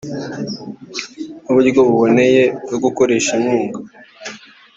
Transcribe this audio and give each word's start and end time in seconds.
n’uburyo 1.43 1.79
buboneye 1.87 2.43
bwo 2.65 2.77
gukoresha 2.83 3.31
inkunga 3.37 3.79